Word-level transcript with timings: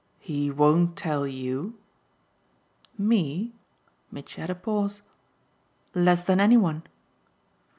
"He 0.17 0.49
won't 0.49 0.95
tell 0.97 1.27
YOU?" 1.27 1.75
"Me?" 2.97 3.53
Mitchy 4.11 4.41
had 4.41 4.49
a 4.49 4.55
pause. 4.55 5.03
"Less 5.93 6.23
than 6.23 6.39
any 6.39 6.57
one." 6.57 6.81